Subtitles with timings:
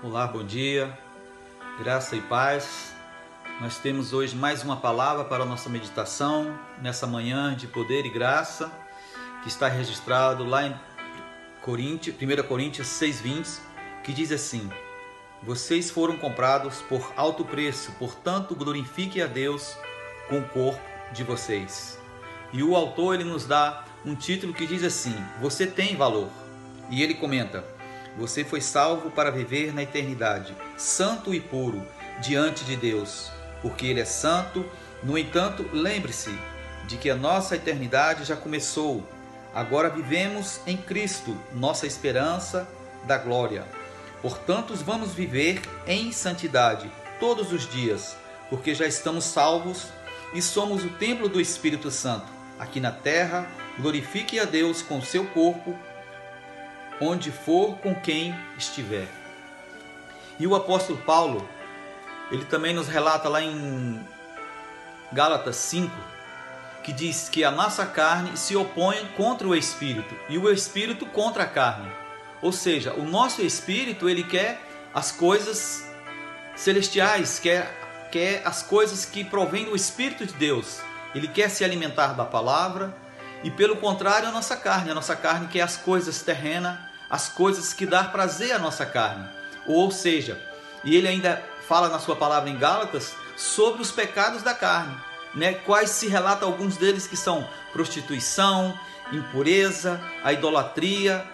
[0.00, 0.96] Olá, bom dia,
[1.76, 2.94] graça e paz.
[3.60, 8.08] Nós temos hoje mais uma palavra para a nossa meditação nessa manhã de poder e
[8.08, 8.70] graça,
[9.42, 10.80] que está registrado lá em
[11.62, 13.58] Coríntios, 1 Coríntios 6,20,
[14.04, 14.70] que diz assim:
[15.42, 19.76] Vocês foram comprados por alto preço, portanto glorifiquem a Deus
[20.28, 20.80] com o corpo
[21.12, 21.98] de vocês.
[22.52, 26.28] E o autor ele nos dá um título que diz assim: Você tem valor.
[26.88, 27.64] E ele comenta:
[28.18, 31.86] você foi salvo para viver na eternidade, santo e puro
[32.20, 33.30] diante de Deus,
[33.62, 34.64] porque Ele é santo.
[35.04, 36.36] No entanto, lembre-se
[36.88, 39.06] de que a nossa eternidade já começou.
[39.54, 42.68] Agora vivemos em Cristo, nossa esperança
[43.04, 43.64] da glória.
[44.20, 48.16] Portanto, vamos viver em santidade todos os dias,
[48.50, 49.86] porque já estamos salvos
[50.34, 52.26] e somos o templo do Espírito Santo.
[52.58, 55.78] Aqui na terra, glorifique a Deus com seu corpo
[57.00, 59.08] onde for com quem estiver.
[60.38, 61.48] E o apóstolo Paulo,
[62.30, 64.04] ele também nos relata lá em
[65.12, 65.94] Gálatas 5,
[66.82, 71.42] que diz que a nossa carne se opõe contra o espírito e o espírito contra
[71.44, 71.90] a carne.
[72.40, 74.60] Ou seja, o nosso espírito, ele quer
[74.94, 75.84] as coisas
[76.54, 80.80] celestiais, quer, quer as coisas que provêm do espírito de Deus.
[81.14, 82.94] Ele quer se alimentar da palavra,
[83.42, 86.78] e pelo contrário, a nossa carne, a nossa carne quer as coisas terrenas,
[87.10, 89.28] as coisas que dá prazer à nossa carne.
[89.66, 90.40] Ou seja,
[90.84, 94.96] e ele ainda fala na sua palavra em Gálatas sobre os pecados da carne,
[95.34, 95.54] né?
[95.54, 98.78] Quais se relata alguns deles que são prostituição,
[99.12, 101.24] impureza, a idolatria,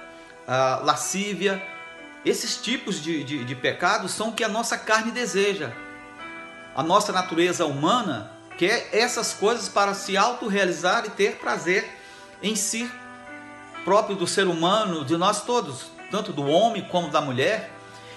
[0.46, 1.62] a lascívia.
[2.24, 5.72] Esses tipos de, de, de pecados são o que a nossa carne deseja.
[6.74, 11.88] A nossa natureza humana quer essas coisas para se autorrealizar e ter prazer
[12.42, 12.90] em si
[13.84, 17.70] próprio do ser humano, de nós todos, tanto do homem como da mulher.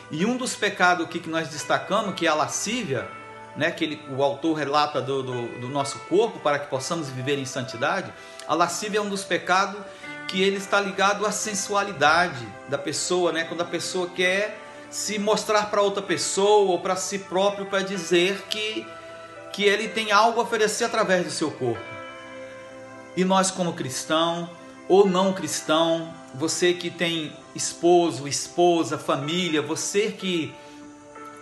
[0.10, 3.10] E um dos pecados aqui que nós destacamos, que é a lascívia,
[3.58, 7.38] né, que ele, o autor relata do, do, do, nosso corpo para que possamos viver
[7.40, 8.14] em santidade,
[8.48, 9.82] a lascívia é um dos pecados
[10.28, 15.70] que ele está ligado à sensualidade da pessoa, né, quando a pessoa quer se mostrar
[15.70, 18.88] para outra pessoa ou para si próprio para dizer que,
[19.52, 21.84] que ele tem algo a oferecer através do seu corpo.
[23.16, 24.48] E nós, como cristãos,
[24.88, 30.54] ou não cristão, você que tem esposo, esposa, família, você que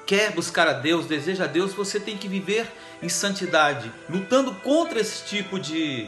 [0.05, 4.99] quer buscar a Deus, deseja a Deus, você tem que viver em santidade, lutando contra
[4.99, 6.07] esse tipo de,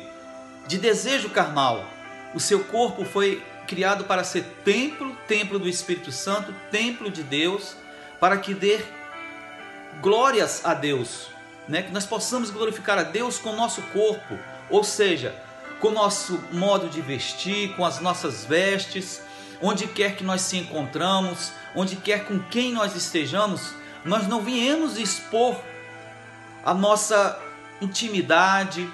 [0.68, 1.86] de desejo carnal.
[2.34, 7.76] O seu corpo foi criado para ser templo, templo do Espírito Santo, templo de Deus,
[8.20, 8.80] para que dê
[10.02, 11.28] glórias a Deus,
[11.68, 11.82] né?
[11.82, 14.38] que nós possamos glorificar a Deus com o nosso corpo,
[14.70, 15.36] ou seja,
[15.80, 19.22] com o nosso modo de vestir, com as nossas vestes,
[19.62, 23.74] onde quer que nós se encontramos, onde quer com quem nós estejamos,
[24.04, 25.56] nós não viemos expor
[26.64, 27.40] a nossa
[27.82, 28.90] intimidade,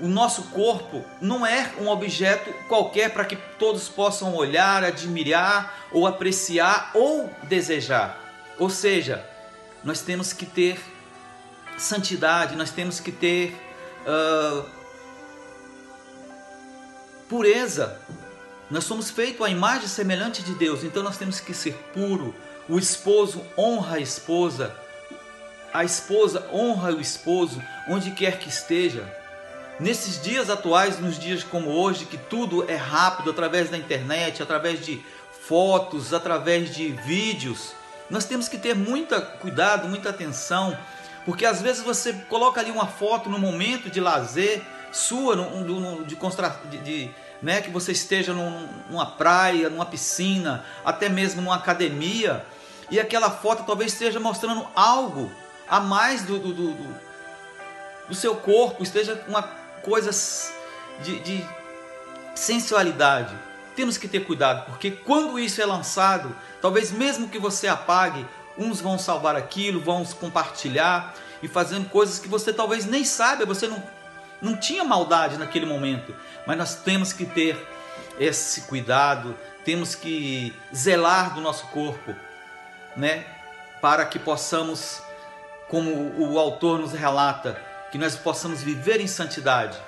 [0.00, 6.06] o nosso corpo não é um objeto qualquer para que todos possam olhar, admirar ou
[6.06, 8.18] apreciar ou desejar.
[8.58, 9.24] Ou seja,
[9.82, 10.78] nós temos que ter
[11.78, 13.56] santidade, nós temos que ter
[14.06, 14.66] uh,
[17.28, 18.00] pureza.
[18.70, 22.34] Nós somos feitos à imagem semelhante de Deus, então nós temos que ser puro.
[22.68, 24.74] O esposo honra a esposa,
[25.72, 29.06] a esposa honra o esposo, onde quer que esteja.
[29.78, 34.84] Nesses dias atuais, nos dias como hoje, que tudo é rápido através da internet, através
[34.84, 35.00] de
[35.46, 37.72] fotos, através de vídeos,
[38.08, 40.76] nós temos que ter muita cuidado, muita atenção,
[41.24, 44.62] porque às vezes você coloca ali uma foto no momento de lazer,
[44.96, 51.42] sua de, de, de né, que você esteja num, numa praia, numa piscina, até mesmo
[51.42, 52.44] numa academia,
[52.90, 55.30] e aquela foto talvez esteja mostrando algo
[55.68, 56.96] a mais do, do, do,
[58.08, 59.42] do seu corpo, esteja uma
[59.82, 60.10] coisa
[61.02, 61.44] de, de
[62.34, 63.34] sensualidade.
[63.74, 68.24] Temos que ter cuidado, porque quando isso é lançado, talvez mesmo que você apague,
[68.56, 73.68] uns vão salvar aquilo, vão compartilhar e fazendo coisas que você talvez nem saiba, você
[73.68, 73.82] não
[74.40, 76.14] não tinha maldade naquele momento,
[76.46, 77.56] mas nós temos que ter
[78.18, 82.14] esse cuidado, temos que zelar do nosso corpo,
[82.96, 83.24] né?
[83.80, 85.02] Para que possamos,
[85.68, 87.60] como o autor nos relata,
[87.90, 89.78] que nós possamos viver em santidade,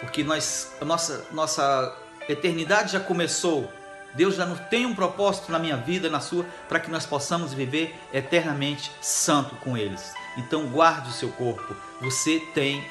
[0.00, 1.94] porque nós, a nossa, nossa
[2.28, 3.72] eternidade já começou.
[4.14, 7.98] Deus já tem um propósito na minha vida, na sua, para que nós possamos viver
[8.12, 10.12] eternamente santo com eles.
[10.36, 11.74] Então guarde o seu corpo.
[12.00, 12.84] Você tem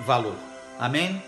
[0.00, 0.36] valor.
[0.78, 1.22] Amém?